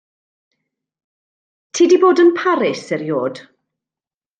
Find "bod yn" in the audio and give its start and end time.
2.07-2.31